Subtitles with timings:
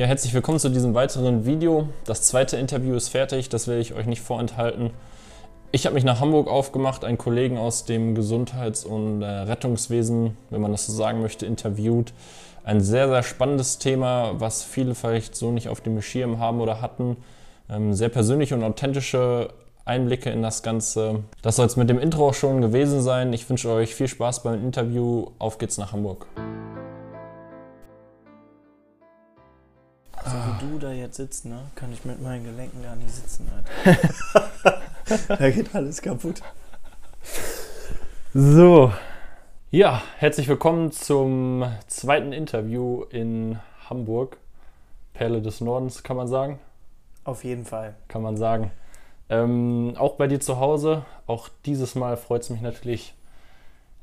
[0.00, 1.86] Ja, herzlich willkommen zu diesem weiteren Video.
[2.06, 4.92] Das zweite Interview ist fertig, das will ich euch nicht vorenthalten.
[5.72, 10.62] Ich habe mich nach Hamburg aufgemacht, einen Kollegen aus dem Gesundheits- und äh, Rettungswesen, wenn
[10.62, 12.14] man das so sagen möchte, interviewt.
[12.64, 16.80] Ein sehr, sehr spannendes Thema, was viele vielleicht so nicht auf dem Schirm haben oder
[16.80, 17.18] hatten.
[17.68, 19.48] Ähm, sehr persönliche und authentische
[19.84, 21.24] Einblicke in das Ganze.
[21.42, 23.34] Das soll es mit dem Intro auch schon gewesen sein.
[23.34, 25.26] Ich wünsche euch viel Spaß beim Interview.
[25.38, 26.26] Auf geht's nach Hamburg.
[30.46, 33.46] Wie du da jetzt sitzt, ne, kann ich mit meinen Gelenken gar nicht sitzen.
[33.84, 34.80] Alter.
[35.28, 36.40] da geht alles kaputt.
[38.32, 38.92] So.
[39.70, 43.58] Ja, herzlich willkommen zum zweiten Interview in
[43.88, 44.38] Hamburg.
[45.12, 46.58] Perle des Nordens, kann man sagen?
[47.24, 47.94] Auf jeden Fall.
[48.08, 48.70] Kann man sagen.
[49.28, 51.04] Ähm, auch bei dir zu Hause.
[51.26, 53.14] Auch dieses Mal freut es mich natürlich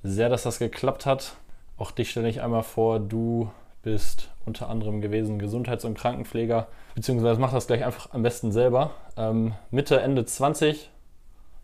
[0.03, 1.35] sehr, dass das geklappt hat.
[1.77, 2.99] Auch dich stelle ich einmal vor.
[2.99, 3.49] Du
[3.87, 8.91] bist unter anderem gewesen Gesundheits- und Krankenpfleger, beziehungsweise mach das gleich einfach am besten selber.
[9.15, 10.89] Ähm, Mitte, Ende 20.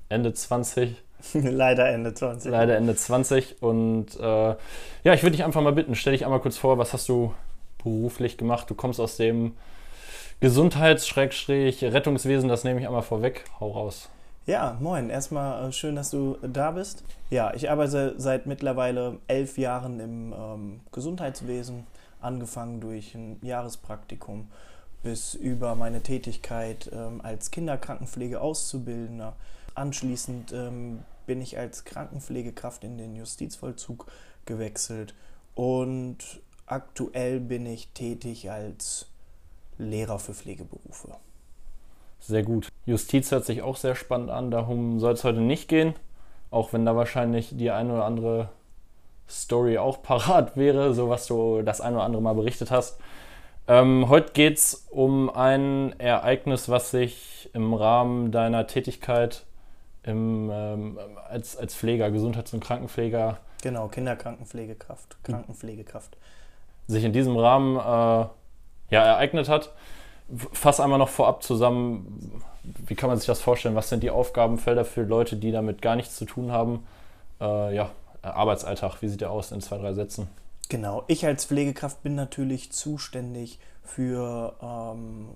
[0.08, 0.96] Ende 20.
[1.34, 2.50] Leider Ende 20.
[2.50, 3.62] Leider Ende 20.
[3.62, 6.94] Und äh, ja, ich würde dich einfach mal bitten, stell dich einmal kurz vor, was
[6.94, 7.34] hast du
[7.84, 8.70] beruflich gemacht?
[8.70, 9.52] Du kommst aus dem
[10.40, 13.44] Gesundheits-Rettungswesen, das nehme ich einmal vorweg.
[13.60, 14.08] Hau raus.
[14.46, 15.10] Ja, moin.
[15.10, 17.04] Erstmal äh, schön, dass du da bist.
[17.30, 21.86] Ja, ich arbeite seit mittlerweile elf Jahren im ähm, Gesundheitswesen,
[22.24, 24.48] angefangen durch ein Jahrespraktikum
[25.04, 29.36] bis über meine Tätigkeit ähm, als Kinderkrankenpflegeauszubildender.
[29.76, 34.08] Anschließend ähm, bin ich als Krankenpflegekraft in den Justizvollzug
[34.46, 35.14] gewechselt
[35.56, 36.18] und
[36.66, 39.08] aktuell bin ich tätig als
[39.78, 41.16] Lehrer für Pflegeberufe.
[42.20, 42.70] Sehr gut.
[42.86, 44.50] Justiz hört sich auch sehr spannend an.
[44.50, 45.94] Darum soll es heute nicht gehen.
[46.52, 48.50] Auch wenn da wahrscheinlich die eine oder andere
[49.30, 53.00] Story auch parat wäre, so was du das ein oder andere Mal berichtet hast.
[53.68, 59.46] Ähm, heute geht es um ein Ereignis, was sich im Rahmen deiner Tätigkeit
[60.04, 63.38] im, ähm, als, als Pfleger, Gesundheits- und Krankenpfleger.
[63.62, 66.18] Genau, Kinderkrankenpflegekraft, Krankenpflegekraft.
[66.88, 68.28] Sich in diesem Rahmen äh,
[68.94, 69.72] ja, ereignet hat.
[70.52, 73.76] Fass einmal noch vorab zusammen, wie kann man sich das vorstellen?
[73.76, 76.86] Was sind die Aufgabenfelder für Leute, die damit gar nichts zu tun haben?
[77.40, 77.90] Äh, ja,
[78.24, 80.28] Arbeitsalltag, wie sieht der aus in zwei, drei Sätzen?
[80.70, 85.30] Genau, ich als Pflegekraft bin natürlich zuständig für ähm,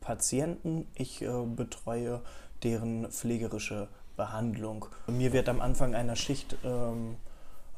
[0.00, 0.86] Patienten.
[0.94, 2.20] Ich äh, betreue
[2.62, 4.86] deren pflegerische Behandlung.
[5.06, 7.16] Mir wird am Anfang einer Schicht ähm,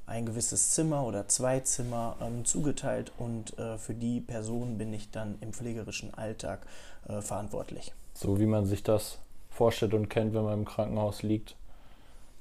[0.07, 5.11] ein gewisses Zimmer oder zwei Zimmer ähm, zugeteilt und äh, für die Person bin ich
[5.11, 6.67] dann im pflegerischen Alltag
[7.09, 7.93] äh, verantwortlich.
[8.15, 9.19] So wie man sich das
[9.51, 11.57] vorstellt und kennt, wenn man im Krankenhaus liegt,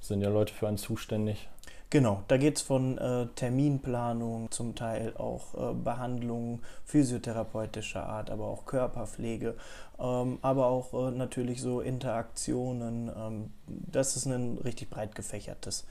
[0.00, 1.48] sind ja Leute für einen zuständig.
[1.90, 8.44] Genau, da geht es von äh, Terminplanung, zum Teil auch äh, Behandlungen physiotherapeutischer Art, aber
[8.44, 9.54] auch Körperpflege,
[9.98, 13.10] ähm, aber auch äh, natürlich so Interaktionen.
[13.16, 15.86] Ähm, das ist ein richtig breit gefächertes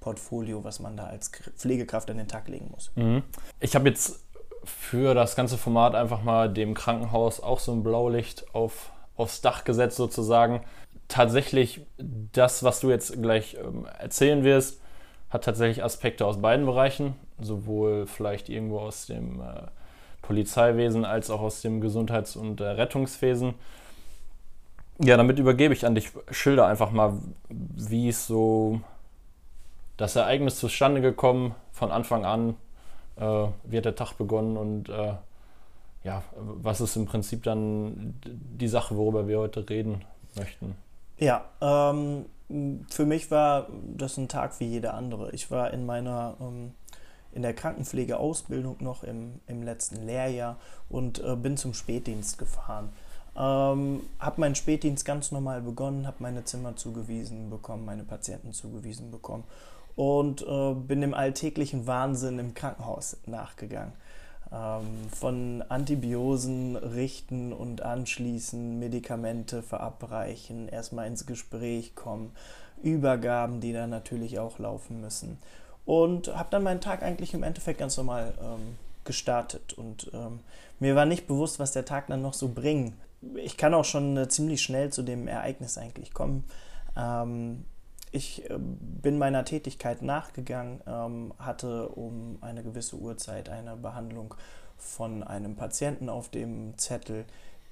[0.00, 2.90] Portfolio, was man da als Pflegekraft an den Tag legen muss.
[2.94, 3.22] Mhm.
[3.60, 4.20] Ich habe jetzt
[4.64, 9.64] für das ganze Format einfach mal dem Krankenhaus auch so ein Blaulicht auf, aufs Dach
[9.64, 10.62] gesetzt sozusagen.
[11.08, 14.81] Tatsächlich das, was du jetzt gleich ähm, erzählen wirst,
[15.32, 19.62] hat tatsächlich Aspekte aus beiden Bereichen, sowohl vielleicht irgendwo aus dem äh,
[20.20, 23.54] Polizeiwesen als auch aus dem Gesundheits- und äh, Rettungswesen.
[24.98, 26.10] Ja, damit übergebe ich an dich.
[26.30, 27.14] Schilder einfach mal,
[27.48, 28.80] wie es so
[29.96, 31.54] das Ereignis zustande gekommen.
[31.72, 32.56] Von Anfang an
[33.16, 35.14] äh, wird der Tag begonnen und äh,
[36.04, 40.04] ja, was ist im Prinzip dann die Sache, worüber wir heute reden
[40.36, 40.76] möchten?
[41.18, 42.26] Ja, ähm,
[42.90, 45.30] für mich war das ein Tag wie jeder andere.
[45.32, 46.72] Ich war in meiner ähm,
[47.32, 50.56] in der Krankenpflegeausbildung noch im, im letzten Lehrjahr
[50.88, 52.90] und äh, bin zum Spätdienst gefahren.
[53.34, 59.10] Ähm, habe meinen Spätdienst ganz normal begonnen, habe meine Zimmer zugewiesen bekommen, meine Patienten zugewiesen
[59.10, 59.44] bekommen
[59.96, 63.92] und äh, bin dem alltäglichen Wahnsinn im Krankenhaus nachgegangen.
[64.52, 72.32] Ähm, von Antibiosen richten und anschließen, Medikamente verabreichen, erstmal ins Gespräch kommen,
[72.82, 75.38] Übergaben, die dann natürlich auch laufen müssen.
[75.86, 79.72] Und habe dann meinen Tag eigentlich im Endeffekt ganz normal ähm, gestartet.
[79.72, 80.40] Und ähm,
[80.80, 82.94] mir war nicht bewusst, was der Tag dann noch so bringt.
[83.36, 86.44] Ich kann auch schon äh, ziemlich schnell zu dem Ereignis eigentlich kommen.
[86.96, 87.64] Ähm,
[88.12, 94.34] ich äh, bin meiner Tätigkeit nachgegangen, ähm, hatte um eine gewisse Uhrzeit eine Behandlung
[94.76, 97.24] von einem Patienten auf dem Zettel,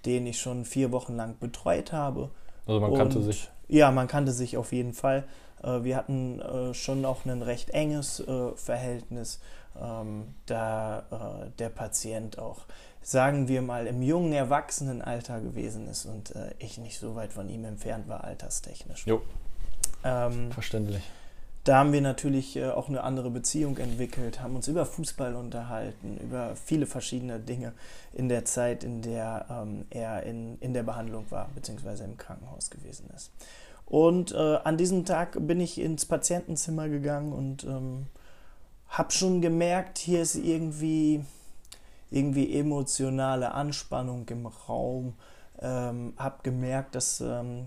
[0.07, 2.31] den ich schon vier Wochen lang betreut habe.
[2.67, 3.51] Also man kannte sich.
[3.69, 5.25] Ja, man kannte sich auf jeden Fall.
[5.63, 8.25] Äh, wir hatten äh, schon auch ein recht enges
[8.57, 9.41] Verhältnis,
[9.81, 12.61] ähm, da der Patient auch,
[13.03, 17.65] sagen wir mal, im jungen Erwachsenenalter gewesen ist und ich nicht so weit von ihm
[17.65, 19.07] entfernt war, alterstechnisch.
[19.07, 19.23] Jo.
[20.05, 21.03] Ähm, Verständlich
[21.65, 26.17] da haben wir natürlich äh, auch eine andere Beziehung entwickelt, haben uns über Fußball unterhalten,
[26.19, 27.73] über viele verschiedene Dinge
[28.15, 32.71] in der Zeit, in der ähm, er in, in der Behandlung war, beziehungsweise im Krankenhaus
[32.71, 33.31] gewesen ist.
[33.85, 38.07] Und äh, an diesem Tag bin ich ins Patientenzimmer gegangen und ähm,
[38.89, 41.25] habe schon gemerkt, hier ist irgendwie,
[42.11, 45.15] irgendwie emotionale Anspannung im Raum.
[45.61, 47.67] Ähm, habe gemerkt, dass ähm,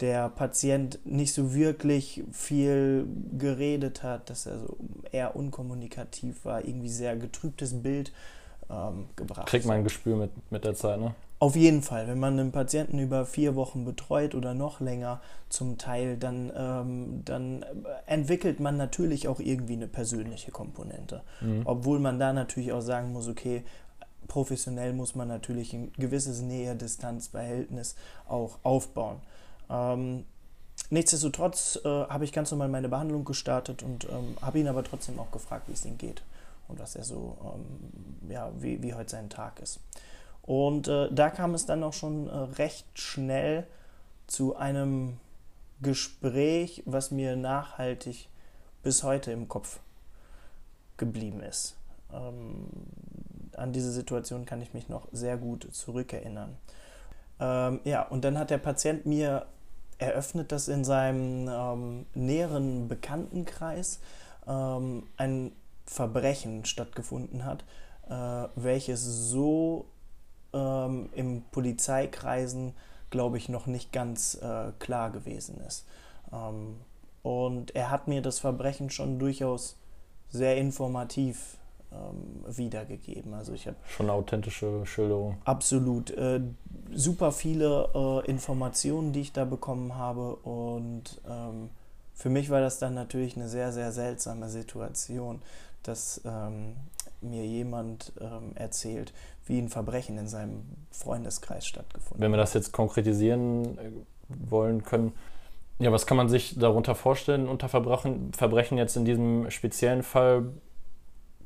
[0.00, 3.06] der Patient nicht so wirklich viel
[3.38, 4.76] geredet hat, dass er so
[5.10, 8.12] eher unkommunikativ war, irgendwie sehr getrübtes Bild
[8.70, 9.46] ähm, gebracht.
[9.46, 11.14] Kriegt man ein Gespür mit, mit der Zeit, ne?
[11.38, 15.20] Auf jeden Fall, wenn man einen Patienten über vier Wochen betreut oder noch länger
[15.50, 17.62] zum Teil, dann, ähm, dann
[18.06, 21.22] entwickelt man natürlich auch irgendwie eine persönliche Komponente.
[21.42, 21.60] Mhm.
[21.66, 23.64] Obwohl man da natürlich auch sagen muss, okay,
[24.28, 27.96] professionell muss man natürlich ein gewisses Nähe-Distanz-Verhältnis
[28.26, 29.20] auch aufbauen.
[29.70, 30.24] Ähm,
[30.90, 35.18] nichtsdestotrotz äh, habe ich ganz normal meine Behandlung gestartet und ähm, habe ihn aber trotzdem
[35.18, 36.22] auch gefragt, wie es ihm geht
[36.68, 39.80] und was er so, ähm, ja, wie, wie heute sein Tag ist.
[40.42, 43.66] Und äh, da kam es dann auch schon äh, recht schnell
[44.26, 45.18] zu einem
[45.82, 48.28] Gespräch, was mir nachhaltig
[48.82, 49.80] bis heute im Kopf
[50.96, 51.76] geblieben ist.
[52.12, 52.68] Ähm,
[53.56, 56.56] an diese Situation kann ich mich noch sehr gut zurückerinnern.
[57.40, 59.46] Ähm, ja, und dann hat der Patient mir
[59.98, 64.00] eröffnet, dass in seinem ähm, näheren Bekanntenkreis
[64.46, 65.52] ähm, ein
[65.86, 67.64] Verbrechen stattgefunden hat,
[68.08, 69.86] äh, welches so
[70.52, 72.74] ähm, im Polizeikreisen,
[73.10, 75.86] glaube ich, noch nicht ganz äh, klar gewesen ist.
[76.32, 76.76] Ähm,
[77.22, 79.76] und er hat mir das Verbrechen schon durchaus
[80.28, 81.56] sehr informativ
[81.92, 83.34] ähm, wiedergegeben.
[83.34, 85.38] Also ich habe schon eine authentische Schilderung.
[85.44, 86.10] Absolut.
[86.10, 86.40] Äh,
[86.96, 90.36] super viele äh, Informationen, die ich da bekommen habe.
[90.36, 91.70] Und ähm,
[92.14, 95.42] für mich war das dann natürlich eine sehr, sehr seltsame Situation,
[95.82, 96.76] dass ähm,
[97.20, 99.12] mir jemand ähm, erzählt,
[99.46, 102.20] wie ein Verbrechen in seinem Freundeskreis stattgefunden hat.
[102.20, 103.90] Wenn wir das jetzt konkretisieren äh,
[104.28, 105.12] wollen können,
[105.78, 110.52] ja, was kann man sich darunter vorstellen unter Verbrechen, Verbrechen jetzt in diesem speziellen Fall?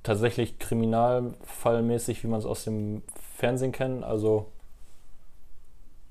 [0.02, 3.02] tatsächlich kriminalfallmäßig, wie man es aus dem
[3.36, 4.46] Fernsehen kennt, also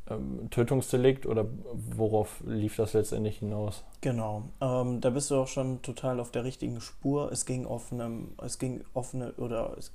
[0.09, 3.83] ähm, Tötungsdelikt oder worauf lief das letztendlich hinaus?
[4.01, 7.31] Genau, ähm, da bist du auch schon total auf der richtigen Spur.
[7.31, 9.91] Es ging offene, es ging offene oder es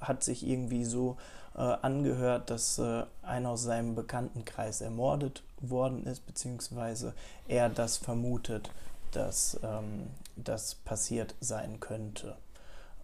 [0.00, 1.16] hat sich irgendwie so
[1.56, 7.14] äh, angehört, dass äh, einer aus seinem Bekanntenkreis ermordet worden ist, beziehungsweise
[7.48, 8.70] er das vermutet,
[9.10, 12.36] dass ähm, das passiert sein könnte.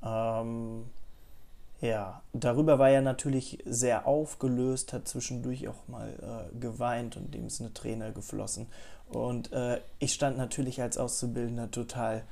[0.05, 0.85] Ähm,
[1.85, 7.47] ja, darüber war er natürlich sehr aufgelöst, hat zwischendurch auch mal äh, geweint und dem
[7.47, 8.69] ist eine Träne geflossen.
[9.11, 12.23] Und äh, ich stand natürlich als Auszubildender total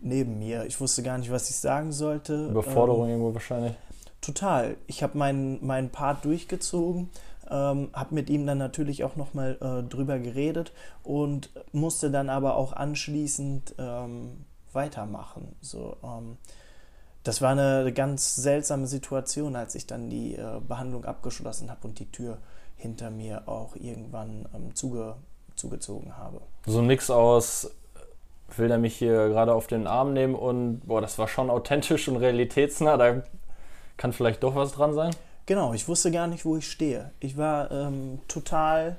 [0.00, 0.66] neben mir.
[0.66, 2.48] Ich wusste gar nicht, was ich sagen sollte.
[2.48, 3.74] Überforderung ähm, irgendwo wahrscheinlich.
[4.20, 4.76] Total.
[4.88, 7.10] Ich habe meinen mein Part durchgezogen,
[7.48, 10.72] ähm, habe mit ihm dann natürlich auch nochmal äh, drüber geredet
[11.04, 15.54] und musste dann aber auch anschließend ähm, weitermachen.
[15.60, 16.38] So, ähm,
[17.24, 21.98] das war eine ganz seltsame Situation, als ich dann die äh, Behandlung abgeschlossen habe und
[21.98, 22.38] die Tür
[22.76, 25.16] hinter mir auch irgendwann ähm, zuge
[25.56, 26.40] zugezogen habe.
[26.66, 27.70] So ein Mix aus,
[28.56, 32.08] will er mich hier gerade auf den Arm nehmen und boah, das war schon authentisch
[32.08, 33.22] und realitätsnah, da
[33.96, 35.14] kann vielleicht doch was dran sein?
[35.46, 37.10] Genau, ich wusste gar nicht, wo ich stehe.
[37.20, 38.96] Ich war ähm, total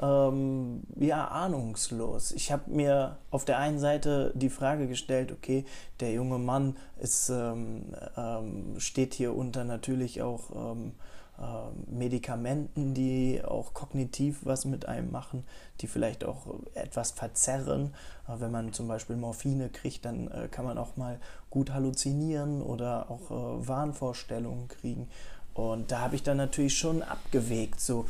[0.00, 2.32] ähm, ja, ahnungslos.
[2.32, 5.64] Ich habe mir auf der einen Seite die Frage gestellt, okay,
[6.00, 10.92] der junge Mann ist, ähm, ähm, steht hier unter natürlich auch ähm,
[11.38, 15.44] äh, Medikamenten, die auch kognitiv was mit einem machen,
[15.80, 17.94] die vielleicht auch etwas verzerren.
[18.26, 21.18] Wenn man zum Beispiel Morphine kriegt, dann äh, kann man auch mal
[21.50, 25.08] gut halluzinieren oder auch äh, Wahnvorstellungen kriegen.
[25.54, 28.06] Und da habe ich dann natürlich schon abgewegt, so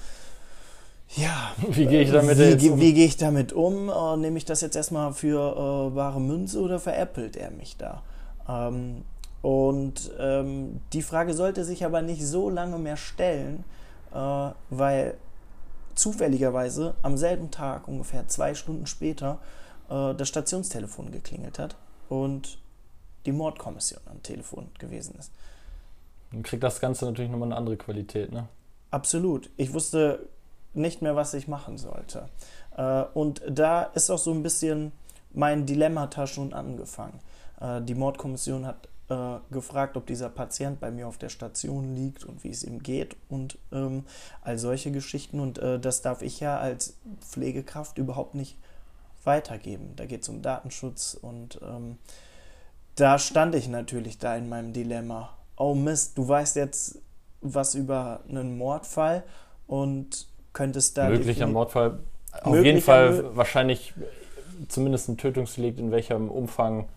[1.17, 2.81] ja, wie gehe ich damit wie, um?
[2.81, 3.89] Wie gehe ich damit um?
[3.89, 5.39] Äh, nehme ich das jetzt erstmal für
[5.93, 8.03] äh, wahre Münze oder veräppelt er mich da?
[8.49, 9.05] Ähm,
[9.43, 13.65] und ähm, die Frage sollte sich aber nicht so lange mehr stellen,
[14.13, 15.19] äh, weil
[15.95, 19.39] zufälligerweise am selben Tag, ungefähr zwei Stunden später,
[19.91, 21.77] äh, das Stationstelefon geklingelt hat
[22.09, 22.59] und
[23.27, 25.31] die Mordkommission am Telefon gewesen ist.
[26.33, 28.49] Dann kriegt das Ganze natürlich nochmal eine andere Qualität, ne?
[28.91, 29.51] Absolut.
[29.57, 30.29] Ich wusste
[30.77, 32.29] nicht mehr, was ich machen sollte.
[32.77, 34.93] Äh, und da ist auch so ein bisschen
[35.33, 37.21] mein Dilemmata schon angefangen.
[37.61, 42.25] Äh, die Mordkommission hat äh, gefragt, ob dieser Patient bei mir auf der Station liegt
[42.25, 44.05] und wie es ihm geht und ähm,
[44.43, 45.41] all solche Geschichten.
[45.41, 48.57] Und äh, das darf ich ja als Pflegekraft überhaupt nicht
[49.25, 49.93] weitergeben.
[49.97, 51.99] Da geht es um Datenschutz und ähm,
[52.97, 55.37] da stand ich natürlich da in meinem Dilemma.
[55.57, 57.01] Oh Mist, du weißt jetzt
[57.41, 59.25] was über einen Mordfall
[59.67, 61.11] und könntest da.
[61.11, 61.99] Möglicher Mordfall.
[62.43, 63.93] Auf jeden Fall wahrscheinlich
[64.69, 66.89] zumindest ein Tötungsdelikt, in welchem Umfang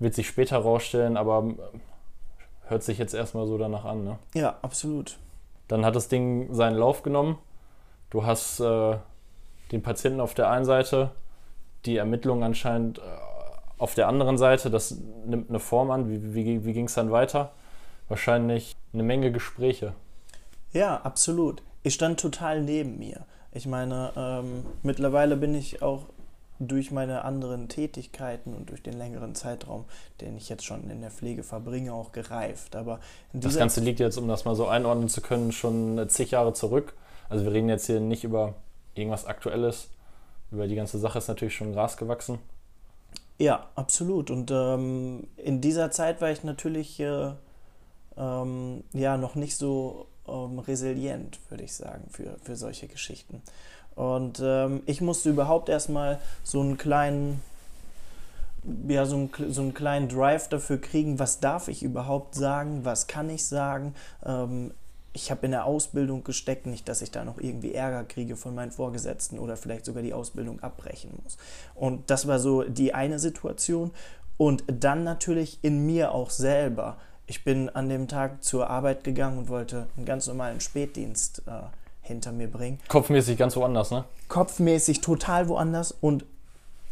[0.00, 1.54] wird sich später rausstellen, aber
[2.66, 4.04] hört sich jetzt erstmal so danach an.
[4.04, 4.18] Ne?
[4.34, 5.18] Ja, absolut.
[5.68, 7.38] Dann hat das Ding seinen Lauf genommen.
[8.10, 8.96] Du hast äh,
[9.70, 11.10] den Patienten auf der einen Seite,
[11.84, 13.02] die Ermittlungen anscheinend äh,
[13.78, 14.70] auf der anderen Seite.
[14.70, 14.96] Das
[15.26, 16.10] nimmt eine Form an.
[16.10, 17.52] Wie, wie, wie ging es dann weiter?
[18.08, 19.92] Wahrscheinlich eine Menge Gespräche.
[20.72, 21.62] Ja, absolut.
[21.82, 23.24] Ich stand total neben mir.
[23.52, 26.04] Ich meine, ähm, mittlerweile bin ich auch
[26.60, 29.86] durch meine anderen Tätigkeiten und durch den längeren Zeitraum,
[30.20, 32.76] den ich jetzt schon in der Pflege verbringe, auch gereift.
[32.76, 33.00] Aber
[33.32, 36.94] das Ganze liegt jetzt, um das mal so einordnen zu können, schon zig Jahre zurück.
[37.30, 38.54] Also wir reden jetzt hier nicht über
[38.94, 39.88] irgendwas Aktuelles.
[40.50, 42.38] Über die ganze Sache ist natürlich schon Gras gewachsen.
[43.38, 44.30] Ja, absolut.
[44.30, 47.30] Und ähm, in dieser Zeit war ich natürlich äh,
[48.18, 53.42] ähm, ja noch nicht so ähm, resilient, würde ich sagen, für, für solche Geschichten.
[53.94, 57.42] Und ähm, ich musste überhaupt erstmal so einen kleinen,
[58.88, 63.06] ja, so einen, so einen kleinen Drive dafür kriegen, was darf ich überhaupt sagen, was
[63.06, 63.94] kann ich sagen.
[64.24, 64.72] Ähm,
[65.12, 68.54] ich habe in der Ausbildung gesteckt, nicht, dass ich da noch irgendwie Ärger kriege von
[68.54, 71.36] meinen Vorgesetzten oder vielleicht sogar die Ausbildung abbrechen muss.
[71.74, 73.90] Und das war so die eine Situation.
[74.36, 76.96] Und dann natürlich in mir auch selber.
[77.30, 81.52] Ich bin an dem Tag zur Arbeit gegangen und wollte einen ganz normalen Spätdienst äh,
[82.02, 82.80] hinter mir bringen.
[82.88, 84.04] Kopfmäßig ganz woanders, ne?
[84.26, 86.24] Kopfmäßig total woanders und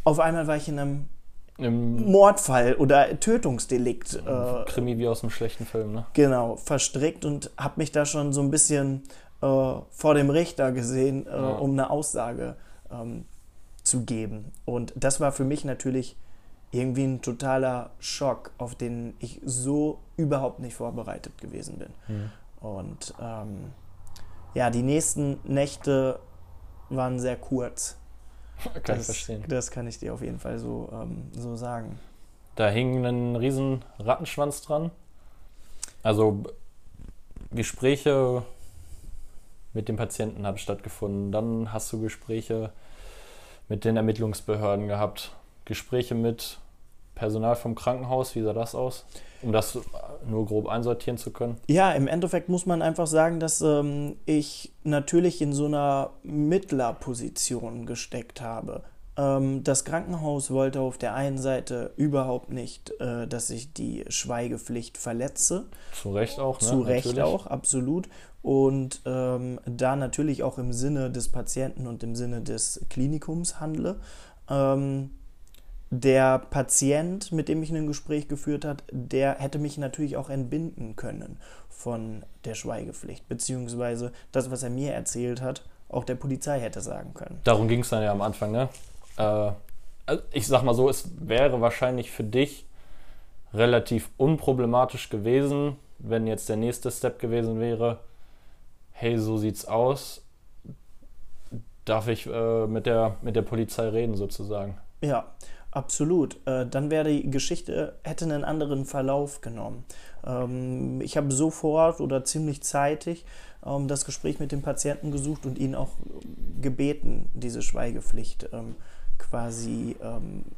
[0.04, 1.08] auf einmal war ich in einem
[1.56, 4.14] Im Mordfall oder Tötungsdelikt.
[4.14, 6.06] Äh, Krimi wie aus einem schlechten Film, ne?
[6.12, 9.02] Genau, verstrickt und habe mich da schon so ein bisschen
[9.42, 9.46] äh,
[9.90, 11.48] vor dem Richter gesehen, äh, ja.
[11.56, 12.54] um eine Aussage
[12.92, 13.24] ähm,
[13.82, 14.52] zu geben.
[14.64, 16.14] Und das war für mich natürlich
[16.70, 21.90] irgendwie ein totaler Schock, auf den ich so überhaupt nicht vorbereitet gewesen bin.
[22.08, 22.30] Mhm.
[22.60, 23.72] Und ähm,
[24.54, 26.20] ja, die nächsten Nächte
[26.90, 27.96] waren sehr kurz.
[28.64, 29.44] Kann das, ich verstehen.
[29.48, 31.98] Das kann ich dir auf jeden Fall so, ähm, so sagen.
[32.56, 34.90] Da hing ein riesen Rattenschwanz dran.
[36.02, 36.42] Also
[37.52, 38.42] Gespräche
[39.72, 41.30] mit dem Patienten haben stattgefunden.
[41.30, 42.72] Dann hast du Gespräche
[43.68, 45.32] mit den Ermittlungsbehörden gehabt.
[45.68, 46.58] Gespräche mit
[47.14, 49.04] Personal vom Krankenhaus, wie sah das aus?
[49.42, 49.78] Um das
[50.26, 51.58] nur grob einsortieren zu können?
[51.68, 57.86] Ja, im Endeffekt muss man einfach sagen, dass ähm, ich natürlich in so einer Mittlerposition
[57.86, 58.82] gesteckt habe.
[59.16, 64.96] Ähm, das Krankenhaus wollte auf der einen Seite überhaupt nicht, äh, dass ich die Schweigepflicht
[64.96, 65.66] verletze.
[65.92, 66.66] Zu Recht auch, ne?
[66.66, 67.24] Zu Recht natürlich.
[67.24, 68.08] auch, absolut.
[68.42, 74.00] Und ähm, da natürlich auch im Sinne des Patienten und im Sinne des Klinikums handle.
[75.90, 80.96] Der Patient, mit dem ich ein Gespräch geführt habe, der hätte mich natürlich auch entbinden
[80.96, 86.80] können von der Schweigepflicht, beziehungsweise das, was er mir erzählt hat, auch der Polizei hätte
[86.80, 87.40] sagen können.
[87.44, 88.68] Darum ging es dann ja am Anfang, ne?
[89.16, 89.52] Äh,
[90.04, 92.66] also ich sag mal so, es wäre wahrscheinlich für dich
[93.54, 98.00] relativ unproblematisch gewesen, wenn jetzt der nächste Step gewesen wäre,
[98.92, 100.22] hey, so sieht's aus,
[101.84, 104.78] darf ich äh, mit, der, mit der Polizei reden sozusagen.
[105.00, 105.26] Ja,
[105.78, 106.44] Absolut.
[106.44, 109.84] Äh, dann wäre die Geschichte, hätte einen anderen Verlauf genommen.
[110.26, 113.24] Ähm, ich habe sofort oder ziemlich zeitig
[113.64, 115.90] ähm, das Gespräch mit dem Patienten gesucht und ihn auch
[116.60, 118.74] gebeten, diese Schweigepflicht ähm,
[119.18, 119.96] quasi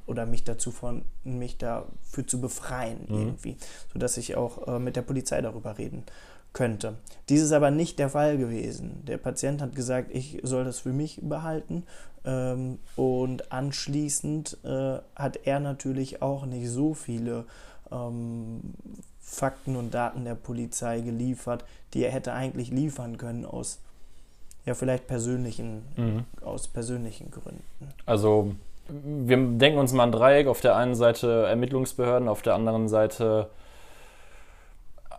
[0.04, 3.16] oder mich dazu von mich dafür zu befreien mhm.
[3.16, 3.56] irgendwie,
[3.90, 6.04] sodass ich auch äh, mit der Polizei darüber reden
[6.52, 6.94] könnte.
[7.28, 9.04] Dies ist aber nicht der Fall gewesen.
[9.06, 11.84] Der Patient hat gesagt, ich soll das für mich behalten
[12.24, 17.44] ähm, und anschließend äh, hat er natürlich auch nicht so viele
[17.92, 18.60] ähm,
[19.20, 21.64] Fakten und Daten der Polizei geliefert,
[21.94, 23.78] die er hätte eigentlich liefern können aus
[24.66, 26.24] ja vielleicht persönlichen mhm.
[26.42, 27.62] aus persönlichen Gründen.
[28.06, 28.52] Also
[28.88, 33.48] wir denken uns mal ein Dreieck, auf der einen Seite Ermittlungsbehörden, auf der anderen Seite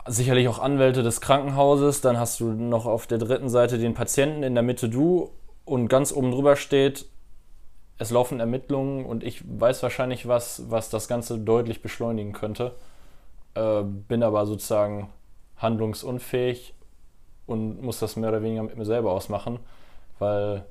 [0.06, 4.42] sicherlich auch Anwälte des Krankenhauses, dann hast du noch auf der dritten Seite den Patienten,
[4.42, 5.30] in der Mitte du
[5.64, 7.06] und ganz oben drüber steht,
[7.98, 12.74] es laufen Ermittlungen und ich weiß wahrscheinlich was, was das Ganze deutlich beschleunigen könnte,
[13.54, 15.10] äh, bin aber sozusagen
[15.58, 16.74] handlungsunfähig
[17.46, 19.60] und muss das mehr oder weniger mit mir selber ausmachen,
[20.18, 20.64] weil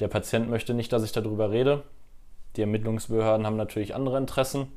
[0.00, 1.82] Der Patient möchte nicht, dass ich darüber rede.
[2.56, 4.68] Die Ermittlungsbehörden haben natürlich andere Interessen.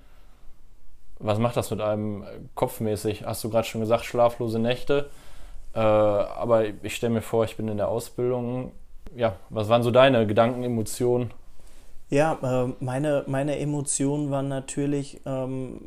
[1.23, 2.23] Was macht das mit einem
[2.55, 3.25] kopfmäßig?
[3.25, 5.09] Hast du gerade schon gesagt, schlaflose Nächte.
[5.73, 8.71] Äh, aber ich stelle mir vor, ich bin in der Ausbildung.
[9.15, 11.31] Ja, was waren so deine Gedanken, Emotionen?
[12.09, 15.79] Ja, äh, meine, meine Emotionen waren natürlich, ähm,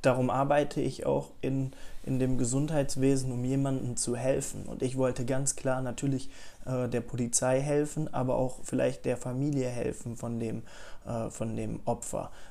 [0.00, 1.72] darum arbeite ich auch in,
[2.04, 4.64] in dem Gesundheitswesen, um jemandem zu helfen.
[4.66, 6.30] Und ich wollte ganz klar natürlich
[6.66, 10.62] äh, der Polizei helfen, aber auch vielleicht der Familie helfen von dem,
[11.04, 12.47] äh, von dem Opfer, äh,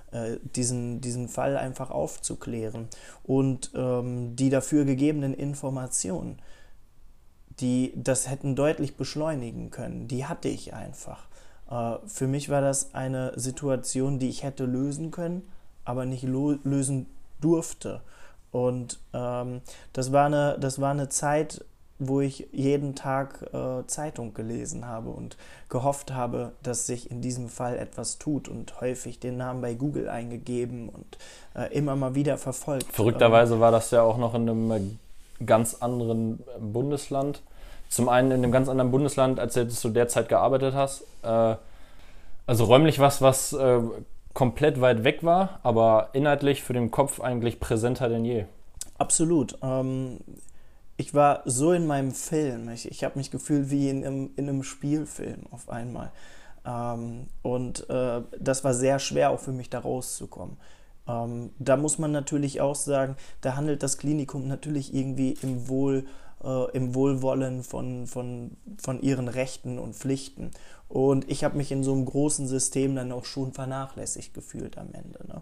[0.55, 2.87] diesen, diesen Fall einfach aufzuklären.
[3.23, 6.39] Und ähm, die dafür gegebenen Informationen,
[7.59, 11.27] die das hätten deutlich beschleunigen können, die hatte ich einfach.
[11.69, 15.47] Äh, für mich war das eine Situation, die ich hätte lösen können,
[15.85, 17.07] aber nicht lösen
[17.41, 18.01] durfte.
[18.51, 19.61] Und ähm,
[19.93, 21.65] das, war eine, das war eine Zeit,
[21.99, 25.37] wo ich jeden Tag äh, Zeitung gelesen habe und
[25.69, 30.09] gehofft habe, dass sich in diesem Fall etwas tut und häufig den Namen bei Google
[30.09, 31.17] eingegeben und
[31.55, 32.91] äh, immer mal wieder verfolgt.
[32.91, 34.99] Verrückterweise war das ja auch noch in einem
[35.45, 37.41] ganz anderen Bundesland
[37.89, 41.03] zum einen in einem ganz anderen Bundesland, als du zu der Zeit gearbeitet hast.
[41.23, 41.55] Äh,
[42.45, 43.79] also räumlich was, was äh,
[44.33, 48.45] komplett weit weg war, aber inhaltlich für den Kopf eigentlich präsenter denn je.
[48.97, 49.57] Absolut.
[49.61, 50.19] Ähm,
[50.97, 52.69] ich war so in meinem Film.
[52.69, 56.11] Ich, ich habe mich gefühlt wie in einem, in einem Spielfilm auf einmal.
[56.65, 60.57] Ähm, und äh, das war sehr schwer auch für mich da rauszukommen.
[61.07, 66.05] Ähm, da muss man natürlich auch sagen, da handelt das Klinikum natürlich irgendwie im Wohl
[66.43, 70.51] äh, im Wohlwollen von, von, von ihren Rechten und Pflichten.
[70.89, 74.93] Und ich habe mich in so einem großen System dann auch schon vernachlässigt gefühlt am
[74.93, 75.25] Ende.
[75.27, 75.41] Ne?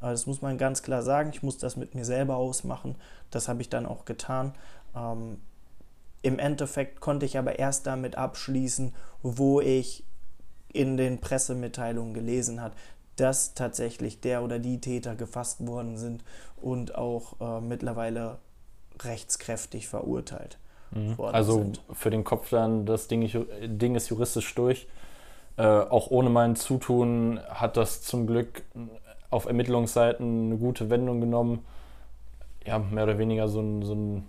[0.00, 1.30] Äh, das muss man ganz klar sagen.
[1.32, 2.96] Ich muss das mit mir selber ausmachen.
[3.30, 4.52] Das habe ich dann auch getan.
[4.94, 5.38] Ähm,
[6.22, 10.04] Im Endeffekt konnte ich aber erst damit abschließen, wo ich
[10.72, 12.74] in den Pressemitteilungen gelesen habe,
[13.16, 16.24] dass tatsächlich der oder die Täter gefasst worden sind
[16.56, 18.38] und auch äh, mittlerweile
[19.00, 20.58] rechtskräftig verurteilt
[20.92, 21.18] mhm.
[21.18, 21.80] worden also sind.
[21.88, 23.28] Also für den Kopf dann, das Ding,
[23.62, 24.86] Ding ist juristisch durch.
[25.56, 28.62] Äh, auch ohne mein Zutun hat das zum Glück
[29.30, 31.64] auf Ermittlungsseiten eine gute Wendung genommen.
[32.64, 34.28] Ja, mehr oder weniger so, ein, so ein,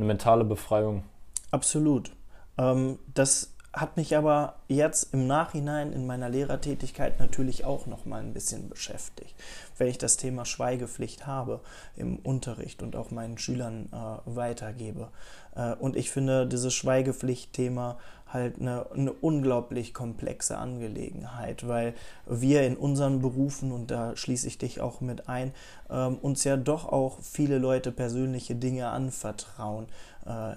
[0.00, 1.04] eine mentale Befreiung.
[1.50, 2.10] Absolut.
[2.56, 8.20] Ähm, das hat mich aber jetzt im Nachhinein in meiner Lehrertätigkeit natürlich auch noch mal
[8.20, 9.34] ein bisschen beschäftigt,
[9.78, 11.60] wenn ich das Thema Schweigepflicht habe
[11.96, 15.08] im Unterricht und auch meinen Schülern äh, weitergebe.
[15.54, 17.98] Äh, und ich finde dieses Schweigepflichtthema
[18.32, 21.94] halt eine, eine, unglaublich komplexe Angelegenheit, weil
[22.26, 25.52] wir in unseren Berufen, und da schließe ich dich auch mit ein,
[25.88, 29.86] ähm, uns ja doch auch viele Leute persönliche Dinge anvertrauen,
[30.26, 30.54] äh,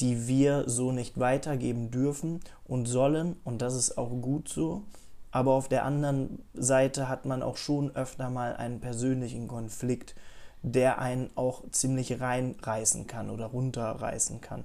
[0.00, 3.36] die wir so nicht weitergeben dürfen und sollen.
[3.44, 4.82] Und das ist auch gut so.
[5.30, 10.14] Aber auf der anderen Seite hat man auch schon öfter mal einen persönlichen Konflikt,
[10.62, 14.64] der einen auch ziemlich reinreißen kann oder runterreißen kann.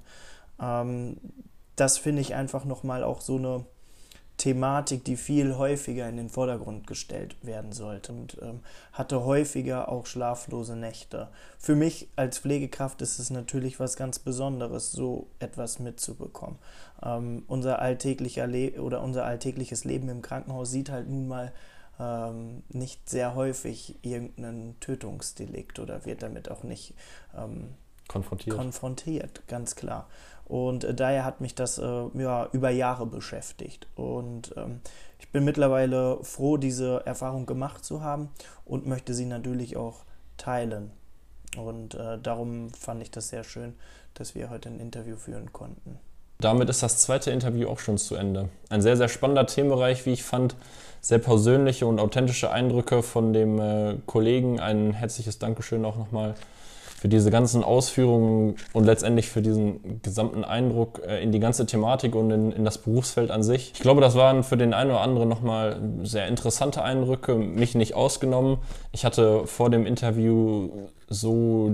[0.62, 1.18] Ähm,
[1.76, 3.66] das finde ich einfach nochmal auch so eine
[4.42, 10.08] Thematik, die viel häufiger in den Vordergrund gestellt werden sollte und ähm, hatte häufiger auch
[10.08, 11.28] schlaflose Nächte.
[11.60, 16.58] Für mich als Pflegekraft ist es natürlich was ganz Besonderes, so etwas mitzubekommen.
[17.04, 21.54] Ähm, unser alltäglicher Le oder unser alltägliches Leben im Krankenhaus sieht halt nun mal
[22.00, 26.96] ähm, nicht sehr häufig irgendeinen Tötungsdelikt oder wird damit auch nicht
[27.38, 27.76] ähm,
[28.12, 28.56] konfrontiert.
[28.56, 30.08] konfrontiert, ganz klar.
[30.46, 33.88] Und äh, daher hat mich das äh, ja, über Jahre beschäftigt.
[33.96, 34.82] Und ähm,
[35.20, 38.30] ich bin mittlerweile froh, diese Erfahrung gemacht zu haben
[38.66, 40.04] und möchte sie natürlich auch
[40.38, 40.92] teilen.
[41.58, 43.76] Und äh, darum fand ich das sehr schön,
[44.14, 46.00] dass wir heute ein Interview führen konnten.
[46.40, 48.50] Damit ist das zweite Interview auch schon zu Ende.
[48.70, 50.56] Ein sehr, sehr spannender Themenbereich, wie ich fand.
[51.00, 54.60] Sehr persönliche und authentische Eindrücke von dem äh, Kollegen.
[54.60, 56.36] Ein herzliches Dankeschön auch nochmal
[57.02, 62.14] für diese ganzen Ausführungen und letztendlich für diesen gesamten Eindruck äh, in die ganze Thematik
[62.14, 63.72] und in, in, das Berufsfeld an sich.
[63.74, 67.96] Ich glaube, das waren für den einen oder anderen nochmal sehr interessante Eindrücke, mich nicht
[67.96, 68.60] ausgenommen.
[68.92, 70.70] Ich hatte vor dem Interview
[71.10, 71.72] so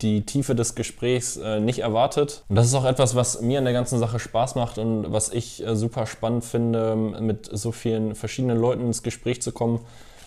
[0.00, 2.44] die Tiefe des Gesprächs äh, nicht erwartet.
[2.48, 5.28] Und das ist auch etwas, was mir an der ganzen Sache Spaß macht und was
[5.28, 9.80] ich äh, super spannend finde, mit so vielen verschiedenen Leuten ins Gespräch zu kommen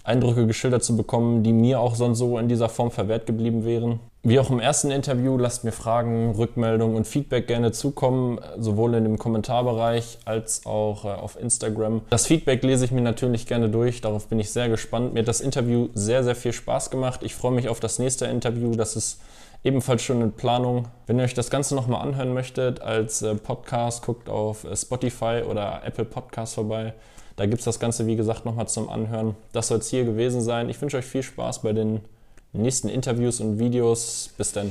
[0.03, 3.99] Eindrücke geschildert zu bekommen, die mir auch sonst so in dieser Form verwehrt geblieben wären.
[4.25, 9.03] Wie auch im ersten Interview, lasst mir Fragen, Rückmeldungen und Feedback gerne zukommen, sowohl in
[9.03, 12.01] dem Kommentarbereich als auch äh, auf Instagram.
[12.09, 15.13] Das Feedback lese ich mir natürlich gerne durch, darauf bin ich sehr gespannt.
[15.13, 17.19] Mir hat das Interview sehr, sehr viel Spaß gemacht.
[17.23, 19.19] Ich freue mich auf das nächste Interview, das ist
[19.63, 20.87] ebenfalls schon in Planung.
[21.07, 25.43] Wenn ihr euch das Ganze nochmal anhören möchtet als äh, Podcast, guckt auf äh, Spotify
[25.47, 26.93] oder Apple Podcast vorbei.
[27.35, 29.35] Da gibt es das Ganze, wie gesagt, nochmal zum Anhören.
[29.53, 30.69] Das soll es hier gewesen sein.
[30.69, 32.01] Ich wünsche euch viel Spaß bei den
[32.51, 34.29] nächsten Interviews und Videos.
[34.37, 34.69] Bis dann.